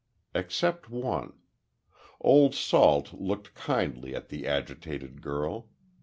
Except 0.33 0.89
one. 0.89 1.33
Old 2.19 2.55
Salt 2.55 3.13
looked 3.13 3.53
kindly 3.53 4.15
at 4.15 4.29
the 4.29 4.47
agitated 4.47 5.21
girl. 5.21 5.67